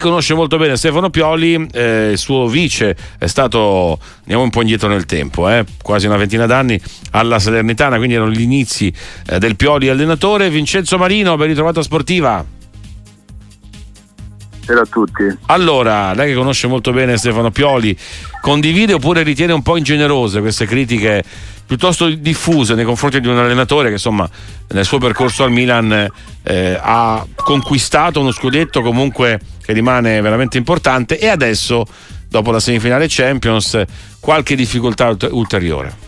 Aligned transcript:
conosce 0.00 0.32
molto 0.32 0.58
bene 0.58 0.76
Stefano 0.76 1.10
Pioli, 1.10 1.66
eh, 1.72 2.10
il 2.12 2.18
suo 2.18 2.46
vice 2.46 2.96
è 3.18 3.26
stato, 3.26 3.98
andiamo 4.20 4.44
un 4.44 4.50
po' 4.50 4.60
indietro 4.60 4.86
nel 4.86 5.06
tempo, 5.06 5.50
eh, 5.50 5.64
quasi 5.82 6.06
una 6.06 6.16
ventina 6.16 6.46
d'anni 6.46 6.80
alla 7.10 7.40
Salernitana, 7.40 7.96
quindi 7.96 8.14
erano 8.14 8.30
gli 8.30 8.42
inizi 8.42 8.94
eh, 9.26 9.40
del 9.40 9.56
Pioli 9.56 9.88
allenatore. 9.88 10.50
Vincenzo 10.50 10.98
Marino, 10.98 11.36
ben 11.36 11.48
ritrovato 11.48 11.80
a 11.80 11.82
Sportiva. 11.82 12.57
Buonasera 14.68 14.80
a 14.80 14.86
tutti. 14.86 15.38
Allora, 15.46 16.12
lei 16.12 16.28
che 16.28 16.34
conosce 16.34 16.66
molto 16.66 16.92
bene 16.92 17.16
Stefano 17.16 17.50
Pioli, 17.50 17.96
condivide 18.42 18.92
oppure 18.92 19.22
ritiene 19.22 19.54
un 19.54 19.62
po' 19.62 19.78
ingenerose 19.78 20.40
queste 20.40 20.66
critiche 20.66 21.24
piuttosto 21.64 22.08
diffuse 22.10 22.74
nei 22.74 22.84
confronti 22.84 23.20
di 23.20 23.28
un 23.28 23.38
allenatore 23.38 23.88
che 23.88 23.94
insomma 23.94 24.28
nel 24.68 24.84
suo 24.84 24.98
percorso 24.98 25.44
al 25.44 25.50
Milan 25.50 26.10
eh, 26.42 26.78
ha 26.80 27.26
conquistato 27.34 28.20
uno 28.20 28.30
scudetto 28.30 28.80
comunque 28.80 29.38
che 29.62 29.72
rimane 29.72 30.20
veramente 30.20 30.56
importante 30.56 31.18
e 31.18 31.28
adesso 31.28 31.84
dopo 32.28 32.50
la 32.50 32.60
semifinale 32.60 33.06
Champions 33.08 33.82
qualche 34.20 34.54
difficoltà 34.54 35.16
ulteriore. 35.30 36.06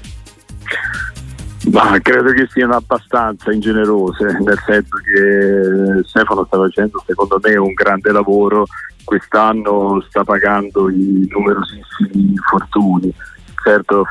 Ma 1.73 1.99
credo 2.01 2.33
che 2.33 2.49
siano 2.51 2.75
abbastanza 2.75 3.53
ingenerose, 3.53 4.39
nel 4.41 4.59
senso 4.65 4.97
che 4.97 6.03
Stefano 6.09 6.45
sta 6.45 6.59
facendo 6.59 7.03
secondo 7.07 7.39
me 7.43 7.57
un 7.57 7.75
grande 7.75 8.13
lavoro, 8.13 8.67
quest'anno 9.05 10.05
sta 10.09 10.25
pagando 10.25 10.89
i 10.91 11.29
numerosissimi 11.31 12.31
infortuni 12.31 13.15
certo 13.63 14.05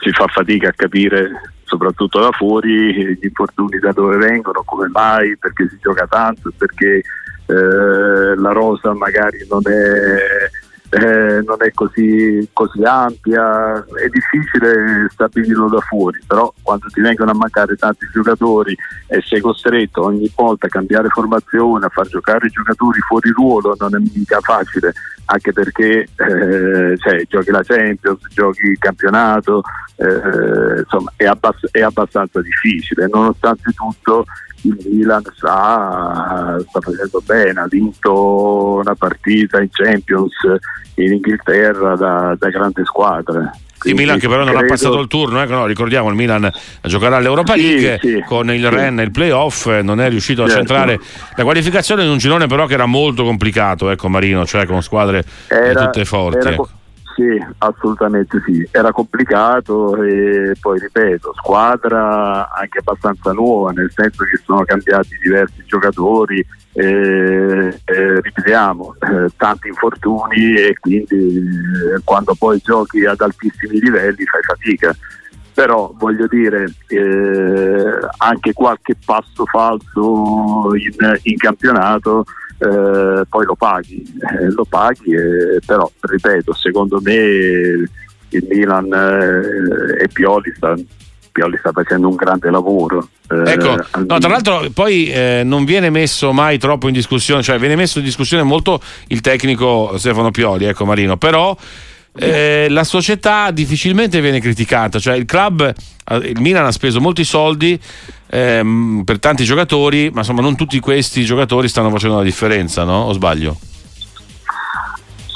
si 0.00 0.10
fa 0.12 0.26
fatica 0.26 0.68
a 0.68 0.72
capire 0.74 1.52
soprattutto 1.64 2.20
da 2.20 2.30
fuori 2.32 3.14
gli 3.14 3.24
infortuni 3.24 3.78
da 3.78 3.92
dove 3.92 4.16
vengono, 4.16 4.62
come 4.64 4.88
mai, 4.88 5.36
perché 5.36 5.68
si 5.68 5.78
gioca 5.82 6.06
tanto, 6.06 6.50
perché 6.56 7.02
eh, 7.46 8.34
la 8.36 8.52
rosa 8.52 8.94
magari 8.94 9.46
non 9.50 9.60
è 9.66 10.48
eh, 10.90 11.42
non 11.44 11.56
è 11.58 11.70
così, 11.72 12.48
così, 12.52 12.82
ampia, 12.82 13.74
è 13.74 14.08
difficile 14.08 15.08
stabilirlo 15.10 15.68
da 15.68 15.80
fuori, 15.80 16.18
però 16.26 16.52
quando 16.62 16.86
ti 16.88 17.00
vengono 17.00 17.30
a 17.30 17.34
mancare 17.34 17.76
tanti 17.76 18.08
giocatori 18.10 18.74
e 19.06 19.20
sei 19.20 19.40
costretto 19.40 20.04
ogni 20.04 20.30
volta 20.34 20.66
a 20.66 20.70
cambiare 20.70 21.08
formazione, 21.08 21.86
a 21.86 21.90
far 21.90 22.06
giocare 22.08 22.46
i 22.46 22.50
giocatori 22.50 23.00
fuori 23.00 23.30
ruolo 23.30 23.76
non 23.78 23.96
è 23.96 23.98
mica 23.98 24.40
facile, 24.40 24.94
anche 25.26 25.52
perché 25.52 26.08
eh, 26.16 26.96
cioè, 26.96 27.22
giochi 27.28 27.50
la 27.50 27.62
Champions, 27.62 28.20
giochi 28.32 28.62
il 28.62 28.78
campionato, 28.78 29.62
eh, 29.96 30.80
insomma 30.80 31.12
è, 31.16 31.26
abbass- 31.26 31.70
è 31.70 31.82
abbastanza 31.82 32.40
difficile, 32.40 33.08
nonostante 33.12 33.72
tutto 33.72 34.24
Milan 34.62 35.22
sta, 35.34 36.56
sta, 36.66 36.80
facendo 36.80 37.22
bene, 37.24 37.60
ha 37.60 37.66
vinto 37.68 38.80
una 38.82 38.94
partita 38.94 39.60
in 39.60 39.68
Champions 39.70 40.34
in 40.94 41.12
Inghilterra 41.12 41.94
da, 41.96 42.36
da 42.38 42.48
grande 42.48 42.84
squadra. 42.84 43.50
Il 43.84 43.94
Milan 43.94 44.18
che 44.18 44.26
però 44.26 44.42
non 44.42 44.54
credo... 44.54 44.64
ha 44.64 44.68
passato 44.68 44.98
il 44.98 45.06
turno, 45.06 45.40
eh, 45.40 45.46
no, 45.46 45.66
ricordiamo 45.66 46.08
il 46.08 46.16
Milan 46.16 46.50
giocherà 46.82 47.16
all'Europa 47.16 47.52
sì, 47.52 47.62
League 47.62 47.98
sì, 48.00 48.24
con 48.26 48.50
il 48.50 48.60
sì. 48.60 48.68
Ren 48.68 48.98
e 48.98 49.04
il 49.04 49.12
playoff, 49.12 49.68
non 49.68 50.00
è 50.00 50.08
riuscito 50.08 50.42
a 50.42 50.48
certo. 50.48 50.66
centrare 50.66 50.98
la 51.36 51.44
qualificazione 51.44 52.02
in 52.02 52.10
un 52.10 52.18
girone 52.18 52.48
però 52.48 52.66
che 52.66 52.74
era 52.74 52.86
molto 52.86 53.22
complicato, 53.22 53.90
ecco 53.90 54.08
Marino, 54.08 54.44
cioè 54.44 54.66
con 54.66 54.82
squadre 54.82 55.24
era, 55.46 55.84
tutte 55.84 56.04
forti. 56.04 56.48
Era. 56.48 56.56
Sì, 57.18 57.44
assolutamente 57.58 58.40
sì. 58.46 58.64
Era 58.70 58.92
complicato 58.92 60.00
e 60.04 60.54
poi 60.60 60.78
ripeto, 60.78 61.34
squadra 61.34 62.48
anche 62.52 62.78
abbastanza 62.78 63.32
nuova, 63.32 63.72
nel 63.72 63.90
senso 63.92 64.22
che 64.22 64.40
sono 64.44 64.62
cambiati 64.62 65.18
diversi 65.20 65.64
giocatori, 65.66 66.38
eh, 66.74 67.74
eh, 67.84 68.20
ripetiamo, 68.20 68.94
eh, 69.00 69.30
tanti 69.36 69.66
infortuni 69.66 70.54
e 70.58 70.76
quindi 70.78 71.38
eh, 71.38 72.00
quando 72.04 72.36
poi 72.38 72.60
giochi 72.62 73.04
ad 73.04 73.20
altissimi 73.20 73.80
livelli 73.80 74.24
fai 74.24 74.42
fatica 74.42 74.96
però 75.52 75.92
voglio 75.96 76.28
dire 76.28 76.72
eh, 76.86 77.98
anche 78.18 78.52
qualche 78.52 78.94
passo 79.04 79.44
falso 79.44 80.72
in, 80.76 81.18
in 81.22 81.36
campionato 81.36 82.24
eh, 82.58 83.24
poi 83.28 83.44
lo 83.44 83.54
paghi, 83.54 84.02
eh, 84.02 84.50
lo 84.50 84.64
paghi 84.68 85.12
eh, 85.12 85.60
però 85.64 85.90
ripeto, 86.00 86.52
secondo 86.54 87.00
me 87.02 87.14
il 87.14 88.46
Milan 88.48 88.92
eh, 88.92 90.02
e 90.02 90.08
Pioli 90.08 90.52
sta, 90.54 90.74
Pioli 91.30 91.56
sta 91.58 91.72
facendo 91.72 92.08
un 92.08 92.16
grande 92.16 92.50
lavoro. 92.50 93.08
Eh, 93.30 93.52
ecco, 93.52 93.76
no, 94.06 94.18
tra 94.18 94.28
l'altro 94.28 94.68
poi 94.72 95.10
eh, 95.10 95.42
non 95.44 95.64
viene 95.64 95.90
messo 95.90 96.32
mai 96.32 96.58
troppo 96.58 96.88
in 96.88 96.94
discussione, 96.94 97.42
cioè 97.42 97.58
viene 97.58 97.76
messo 97.76 97.98
in 97.98 98.04
discussione 98.04 98.42
molto 98.42 98.80
il 99.08 99.20
tecnico 99.20 99.96
Stefano 99.96 100.30
Pioli, 100.30 100.64
ecco 100.64 100.84
Marino, 100.84 101.16
però 101.16 101.56
eh, 102.18 102.66
la 102.68 102.84
società 102.84 103.50
difficilmente 103.50 104.20
viene 104.20 104.40
criticata, 104.40 104.98
cioè 104.98 105.16
il 105.16 105.24
club, 105.24 105.72
il 106.22 106.40
Milan 106.40 106.66
ha 106.66 106.72
speso 106.72 107.00
molti 107.00 107.24
soldi 107.24 107.78
ehm, 108.30 109.02
per 109.04 109.18
tanti 109.18 109.44
giocatori, 109.44 110.10
ma 110.10 110.20
insomma 110.20 110.40
non 110.40 110.56
tutti 110.56 110.78
questi 110.80 111.24
giocatori 111.24 111.68
stanno 111.68 111.90
facendo 111.90 112.16
la 112.16 112.22
differenza, 112.22 112.84
no? 112.84 113.04
O 113.04 113.12
sbaglio? 113.12 113.58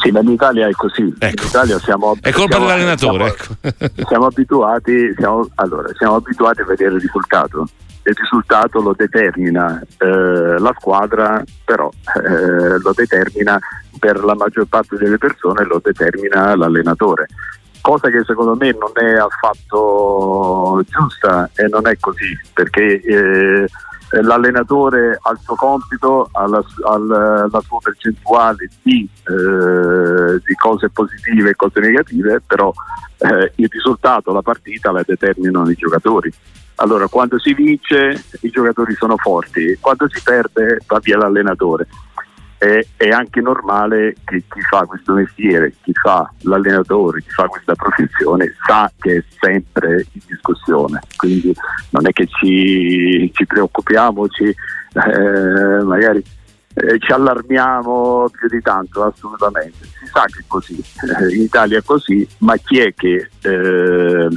Sì, 0.02 0.10
ma 0.10 0.20
in 0.20 0.30
Italia 0.30 0.66
è 0.66 0.72
così. 0.72 1.14
Ecco. 1.16 1.42
In 1.42 1.48
Italia 1.48 1.78
siamo, 1.78 2.16
è 2.20 2.32
colpa 2.32 2.56
siamo, 2.56 2.66
dell'allenatore. 2.66 3.34
Siamo, 3.36 3.76
ecco. 3.78 4.02
siamo 4.08 4.26
abituati, 4.26 5.14
siamo, 5.16 5.48
allora, 5.54 5.88
siamo 5.96 6.16
abituati 6.16 6.60
a 6.60 6.64
vedere 6.64 6.94
il 6.94 7.00
risultato. 7.00 7.68
Il 8.04 8.14
risultato 8.18 8.80
lo 8.80 8.94
determina 8.96 9.80
eh, 9.98 10.58
la 10.58 10.74
squadra, 10.76 11.40
però 11.64 11.88
eh, 12.16 12.80
lo 12.80 12.92
determina 12.92 13.60
per 14.00 14.24
la 14.24 14.34
maggior 14.34 14.66
parte 14.66 14.96
delle 14.96 15.18
persone, 15.18 15.64
lo 15.64 15.80
determina 15.82 16.56
l'allenatore 16.56 17.28
cosa 17.82 18.08
che 18.10 18.22
secondo 18.24 18.54
me 18.54 18.70
non 18.70 18.92
è 18.94 19.16
affatto 19.19 20.82
giusta 20.88 21.50
e 21.56 21.66
non 21.66 21.86
è 21.88 21.96
così, 21.98 22.38
perché 22.54 23.00
eh, 23.00 23.69
l'allenatore 24.21 25.19
ha 25.21 25.31
il 25.31 25.39
suo 25.41 25.55
compito, 25.55 26.28
ha 26.33 26.47
la, 26.47 26.59
ha 26.59 27.61
sua 27.61 27.78
percentuale 27.83 28.69
di, 28.83 29.09
eh, 29.27 30.41
di, 30.45 30.55
cose 30.55 30.91
positive 30.91 31.50
e 31.50 31.56
cose 31.56 31.81
negative, 31.81 32.43
però 32.47 32.73
eh, 33.19 33.53
il 33.56 33.69
risultato, 33.71 34.33
la 34.33 34.43
partita 34.43 34.93
la 34.93 35.03
determinano 35.06 35.71
i 35.71 35.75
giocatori. 35.75 36.31
Allora, 36.77 37.06
quando 37.06 37.39
si 37.39 37.55
vince 37.55 38.25
i 38.41 38.50
giocatori 38.50 38.95
sono 38.95 39.17
forti, 39.17 39.78
quando 39.81 40.09
si 40.11 40.21
perde 40.23 40.81
va 40.87 40.99
via 40.99 41.17
l'allenatore 41.17 41.87
è, 42.62 42.87
è, 42.97 43.09
anche 43.09 43.41
normale 43.41 44.15
che 44.25 44.45
chi 44.49 44.61
fa 44.61 44.84
questo 44.84 45.15
mestiere, 45.15 45.75
chi 45.83 45.93
fa 45.95 46.33
l'allenatore, 46.43 47.21
chi 47.21 47.31
fa 47.31 47.49
questa 47.49 47.75
professione 47.75 48.55
sa 48.65 48.91
che 49.00 49.17
è 49.17 49.25
sempre 49.41 50.06
in 50.12 50.21
discussione, 50.28 51.00
quindi 51.17 51.53
non 51.91 52.06
è 52.06 52.12
che 52.12 52.28
ci, 52.28 53.28
ci 53.34 53.47
preoccupiamo, 53.47 54.28
ci, 54.28 54.45
eh, 54.45 55.83
magari 55.83 56.23
eh, 56.75 56.99
ci 57.00 57.11
allarmiamo 57.11 58.28
più 58.31 58.49
di 58.49 58.61
tanto, 58.62 59.03
assolutamente. 59.03 59.84
Si 59.84 60.06
sa 60.06 60.25
che 60.27 60.43
è 60.43 60.44
così, 60.47 60.79
eh, 60.79 61.34
in 61.34 61.43
Italia 61.43 61.79
è 61.79 61.83
così, 61.83 62.25
ma 62.39 62.56
chi 62.59 62.79
è 62.79 62.94
che, 62.94 63.29
eh, 63.41 64.29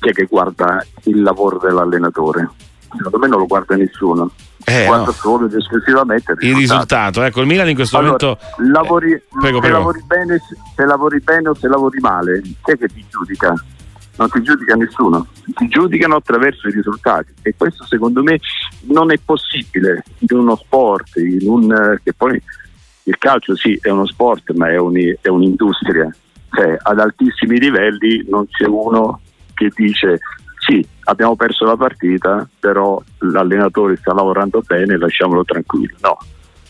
chi 0.00 0.08
è 0.08 0.12
che 0.12 0.26
guarda 0.26 0.84
il 1.04 1.22
lavoro 1.22 1.56
dell'allenatore? 1.56 2.50
Secondo 2.96 3.18
me 3.18 3.28
non 3.28 3.38
lo 3.38 3.46
guarda 3.46 3.76
nessuno 3.76 4.30
eh, 4.64 4.86
guarda 4.86 5.06
no. 5.06 5.12
solo 5.12 5.46
ed 5.46 5.54
esclusivamente 5.54 6.32
il 6.32 6.38
risultato. 6.38 6.60
il 6.60 6.68
risultato. 6.68 7.22
Ecco, 7.22 7.40
il 7.40 7.46
Milan 7.46 7.68
in 7.68 7.74
questo 7.74 7.98
allora, 7.98 8.16
momento 8.20 8.44
lavori, 8.70 9.22
prego, 9.40 9.56
se, 9.56 9.60
prego. 9.60 9.78
Lavori 9.78 10.02
bene, 10.06 10.40
se 10.74 10.84
lavori 10.84 11.20
bene 11.20 11.48
o 11.48 11.54
se 11.54 11.68
lavori 11.68 11.98
male, 12.00 12.40
chi 12.40 12.70
è 12.70 12.78
che 12.78 12.88
ti 12.88 13.04
giudica? 13.08 13.54
Non 14.14 14.28
ti 14.28 14.42
giudica 14.42 14.74
nessuno, 14.74 15.26
ti 15.54 15.68
giudicano 15.68 16.16
attraverso 16.16 16.68
i 16.68 16.72
risultati 16.72 17.32
e 17.40 17.54
questo 17.56 17.84
secondo 17.86 18.22
me 18.22 18.38
non 18.82 19.10
è 19.10 19.18
possibile 19.24 20.04
in 20.18 20.36
uno 20.36 20.54
sport, 20.54 21.16
in 21.16 21.48
un, 21.48 21.98
che 22.04 22.12
poi 22.12 22.40
il 23.04 23.18
calcio 23.18 23.56
sì 23.56 23.76
è 23.80 23.88
uno 23.88 24.06
sport 24.06 24.52
ma 24.52 24.68
è, 24.68 24.76
un, 24.76 24.94
è 25.18 25.28
un'industria, 25.28 26.14
cioè, 26.52 26.76
ad 26.82 27.00
altissimi 27.00 27.58
livelli 27.58 28.24
non 28.28 28.46
c'è 28.48 28.66
uno 28.66 29.20
che 29.54 29.70
dice 29.74 30.20
sì, 30.64 30.86
abbiamo 31.04 31.34
perso 31.34 31.64
la 31.64 31.76
partita, 31.76 32.48
però 32.60 33.02
l'allenatore 33.18 33.96
sta 33.96 34.14
lavorando 34.14 34.62
bene, 34.64 34.96
lasciamolo 34.96 35.44
tranquillo. 35.44 35.96
No, 36.00 36.16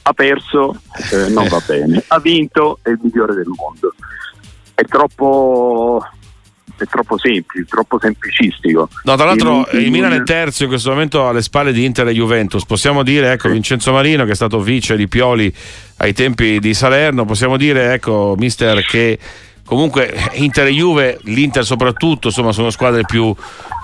ha 0.02 0.12
perso, 0.14 0.80
eh, 1.12 1.28
non 1.28 1.46
va 1.48 1.60
bene, 1.66 2.02
ha 2.06 2.18
vinto, 2.18 2.78
è 2.80 2.88
il 2.88 2.98
migliore 3.02 3.34
del 3.34 3.48
mondo. 3.54 3.92
È 4.74 4.82
troppo, 4.84 6.02
è 6.78 6.86
troppo 6.86 7.18
semplice, 7.18 7.66
troppo 7.66 7.98
semplicistico. 8.00 8.88
No, 9.04 9.14
tra 9.14 9.26
l'altro 9.26 9.68
il, 9.72 9.82
il, 9.82 9.90
Milan 9.90 10.14
è 10.14 10.22
terzo 10.22 10.62
in 10.62 10.70
questo 10.70 10.88
momento 10.88 11.28
alle 11.28 11.42
spalle 11.42 11.70
di 11.70 11.84
Inter 11.84 12.08
e 12.08 12.14
Juventus. 12.14 12.64
Possiamo 12.64 13.02
dire, 13.02 13.32
ecco, 13.32 13.50
Vincenzo 13.50 13.92
Marino 13.92 14.24
che 14.24 14.30
è 14.30 14.34
stato 14.34 14.58
vice 14.60 14.96
di 14.96 15.06
Pioli 15.06 15.54
ai 15.98 16.14
tempi 16.14 16.58
di 16.60 16.72
Salerno, 16.72 17.26
possiamo 17.26 17.58
dire, 17.58 17.92
ecco, 17.92 18.34
mister, 18.38 18.82
che 18.86 19.18
comunque 19.64 20.12
Inter 20.34 20.66
e 20.66 20.72
Juve, 20.72 21.18
l'Inter 21.22 21.64
soprattutto, 21.64 22.28
insomma, 22.28 22.52
sono 22.52 22.70
squadre 22.70 23.02
più, 23.04 23.34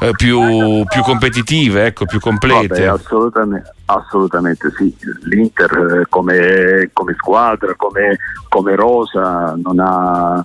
eh, 0.01 0.11
più, 0.13 0.85
più 0.85 1.03
competitive, 1.03 1.87
ecco, 1.87 2.05
più 2.05 2.21
complete. 2.21 2.85
Vabbè, 2.85 2.87
assolutamente, 2.87 3.75
assolutamente, 3.87 4.73
sì. 4.77 4.95
L'Inter 5.23 6.01
eh, 6.01 6.07
come, 6.09 6.91
come 6.93 7.15
squadra, 7.17 7.75
come, 7.77 8.19
come, 8.49 8.75
rosa, 8.75 9.55
non 9.57 9.79
ha, 9.79 10.45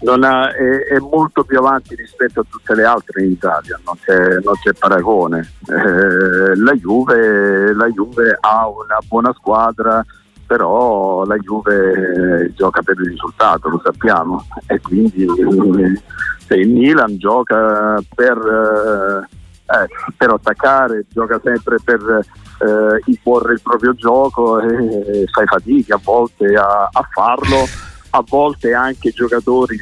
non 0.00 0.24
ha, 0.24 0.52
è, 0.52 0.94
è, 0.94 0.98
molto 0.98 1.44
più 1.44 1.58
avanti 1.58 1.94
rispetto 1.94 2.40
a 2.40 2.44
tutte 2.48 2.74
le 2.74 2.84
altre 2.84 3.24
in 3.24 3.32
Italia, 3.32 3.78
non 3.84 3.96
c'è, 4.02 4.38
non 4.42 4.54
c'è 4.60 4.72
paragone. 4.72 5.52
Eh, 5.68 6.56
la, 6.56 6.72
Juve, 6.72 7.74
la 7.74 7.88
Juve 7.88 8.36
ha 8.40 8.68
una 8.68 8.98
buona 9.06 9.32
squadra 9.34 10.04
però 10.50 11.24
la 11.26 11.36
Juve 11.36 12.42
eh, 12.42 12.54
gioca 12.54 12.82
per 12.82 12.98
il 12.98 13.10
risultato, 13.10 13.68
lo 13.68 13.80
sappiamo, 13.84 14.44
e 14.66 14.80
quindi 14.80 15.22
eh, 15.22 16.02
se 16.44 16.54
il 16.54 16.70
Milan 16.70 17.18
gioca 17.18 18.02
per, 18.12 18.36
eh, 18.36 20.12
per 20.16 20.30
attaccare, 20.30 21.04
gioca 21.08 21.40
sempre 21.40 21.76
per 21.84 22.00
eh, 22.02 23.00
imporre 23.04 23.52
il 23.52 23.60
proprio 23.62 23.94
gioco 23.94 24.58
e 24.58 25.24
fai 25.30 25.46
fatica 25.46 25.94
a 25.94 26.00
volte 26.02 26.46
a, 26.56 26.88
a 26.90 27.08
farlo, 27.12 27.64
a 28.10 28.24
volte 28.26 28.74
anche 28.74 29.10
giocatori 29.10 29.78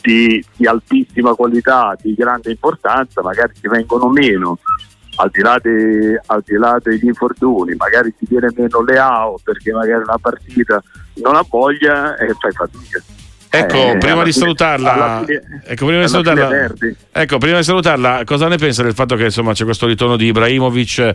di, 0.00 0.44
di 0.54 0.66
altissima 0.68 1.34
qualità, 1.34 1.96
di 2.00 2.14
grande 2.14 2.52
importanza, 2.52 3.22
magari 3.22 3.54
ti 3.60 3.66
vengono 3.66 4.08
meno 4.08 4.56
al 5.16 5.30
di, 5.30 5.40
là 5.42 5.58
de, 5.62 6.20
al 6.26 6.42
di 6.44 6.54
là 6.54 6.78
degli 6.82 7.06
infortuni, 7.06 7.74
magari 7.76 8.14
ti 8.16 8.26
viene 8.28 8.48
meno 8.54 8.82
Leao 8.82 9.38
perché 9.42 9.72
magari 9.72 10.02
una 10.02 10.18
partita 10.18 10.82
non 11.14 11.36
ha 11.36 11.44
voglia 11.48 12.16
e 12.16 12.34
fai 12.38 12.52
fatica. 12.52 13.02
Ecco, 13.50 13.76
eh, 13.76 13.98
prima 13.98 14.24
di 14.24 14.32
fine, 14.32 14.44
salutarla, 14.44 15.22
fine, 15.24 15.62
ecco, 15.64 15.86
prima 15.86 16.00
di 16.00 16.08
salutarla, 16.08 16.72
ecco, 17.12 17.38
prima 17.38 17.58
di 17.58 17.62
salutarla, 17.62 18.22
cosa 18.24 18.48
ne 18.48 18.56
pensa 18.56 18.82
del 18.82 18.94
fatto 18.94 19.14
che 19.14 19.24
insomma, 19.24 19.52
c'è 19.52 19.62
questo 19.62 19.86
ritorno 19.86 20.16
di 20.16 20.26
Ibrahimovic 20.26 21.14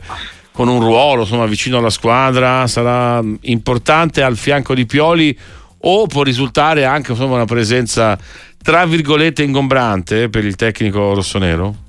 con 0.53 0.69
un 0.69 0.79
ruolo 0.79 1.23
insomma, 1.23 1.45
vicino 1.45 1.79
alla 1.79 1.89
squadra? 1.89 2.65
Sarà 2.67 3.21
importante 3.41 4.21
al 4.21 4.37
fianco 4.37 4.73
di 4.73 4.85
Pioli 4.85 5.37
o 5.81 6.07
può 6.07 6.23
risultare 6.23 6.85
anche 6.85 7.11
insomma, 7.11 7.35
una 7.35 7.45
presenza 7.45 8.17
tra 8.61 8.85
virgolette 8.85 9.43
ingombrante 9.43 10.29
per 10.29 10.45
il 10.45 10.55
tecnico 10.55 11.13
rossonero? 11.13 11.87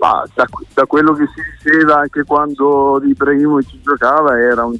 Ma 0.00 0.24
da, 0.34 0.46
da, 0.74 0.86
quello 0.86 1.12
che 1.12 1.24
si 1.34 1.68
diceva 1.70 2.00
anche 2.00 2.24
quando 2.24 3.00
Ibrahimovic 3.02 3.80
giocava 3.82 4.38
era 4.38 4.64
un, 4.64 4.76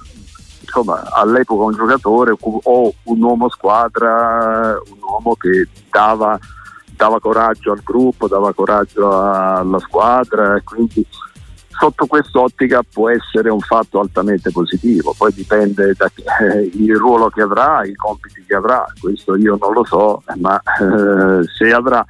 insomma, 0.60 1.02
all'epoca 1.12 1.64
un 1.64 1.74
giocatore 1.74 2.34
o 2.40 2.94
un 3.04 3.22
uomo 3.22 3.48
squadra, 3.48 4.78
un 4.90 4.98
uomo 5.00 5.34
che 5.34 5.68
dava, 5.90 6.38
dava 6.96 7.20
coraggio 7.20 7.72
al 7.72 7.80
gruppo, 7.82 8.28
dava 8.28 8.52
coraggio 8.52 9.10
alla 9.20 9.78
squadra 9.78 10.60
quindi 10.64 11.06
sotto 11.76 12.06
quest'ottica 12.06 12.82
può 12.88 13.10
essere 13.10 13.50
un 13.50 13.60
fatto 13.60 14.00
altamente 14.00 14.50
positivo, 14.50 15.14
poi 15.16 15.32
dipende 15.32 15.92
dal 15.96 16.10
eh, 16.40 16.70
ruolo 16.96 17.28
che 17.28 17.42
avrà, 17.42 17.84
i 17.84 17.94
compiti 17.94 18.44
che 18.46 18.54
avrà, 18.54 18.84
questo 19.00 19.36
io 19.36 19.58
non 19.60 19.72
lo 19.72 19.84
so, 19.84 20.22
ma 20.36 20.60
eh, 20.60 21.44
se 21.56 21.72
avrà 21.72 22.04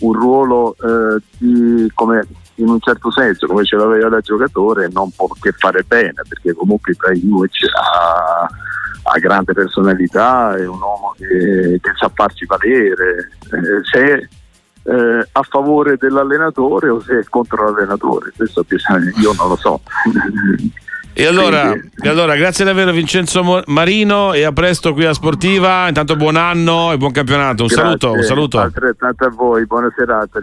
un 0.00 0.12
ruolo 0.12 0.74
eh, 0.74 1.20
di, 1.38 1.90
come 1.94 2.26
in 2.58 2.68
un 2.68 2.80
certo 2.80 3.10
senso 3.10 3.46
come 3.46 3.64
ce 3.64 3.76
l'aveva 3.76 4.08
da 4.08 4.20
giocatore 4.20 4.88
non 4.92 5.10
può 5.14 5.28
che 5.40 5.52
fare 5.52 5.82
bene 5.86 6.22
perché 6.28 6.52
comunque 6.54 6.92
Ibrahimovic 6.92 7.66
ha, 7.74 8.48
ha 9.02 9.18
grande 9.18 9.52
personalità 9.52 10.56
è 10.56 10.66
un 10.66 10.80
uomo 10.80 11.14
che, 11.16 11.78
che 11.80 11.90
sa 11.96 12.10
farci 12.12 12.46
valere 12.46 13.30
eh, 13.50 13.84
se 13.90 14.28
eh, 14.82 15.28
a 15.32 15.42
favore 15.42 15.96
dell'allenatore 15.96 16.88
o 16.88 17.00
se 17.00 17.20
è 17.20 17.24
contro 17.28 17.64
l'allenatore 17.64 18.32
questo 18.36 18.64
io 18.68 19.32
non 19.36 19.48
lo 19.48 19.56
so 19.56 19.80
E 21.18 21.26
allora, 21.26 21.72
e 21.72 22.08
allora, 22.08 22.36
grazie 22.36 22.64
davvero 22.64 22.92
Vincenzo 22.92 23.64
Marino 23.66 24.34
e 24.34 24.44
a 24.44 24.52
presto 24.52 24.92
qui 24.92 25.04
a 25.04 25.12
Sportiva. 25.12 25.88
Intanto 25.88 26.14
buon 26.14 26.36
anno 26.36 26.92
e 26.92 26.96
buon 26.96 27.10
campionato. 27.10 27.62
Un 27.62 27.66
grazie, 27.66 27.82
saluto. 27.82 28.12
Un 28.12 28.22
saluto. 28.22 28.58
Altrettanto 28.60 29.24
a 29.24 29.28
voi, 29.30 29.66
buona 29.66 29.92
serata. 29.96 30.40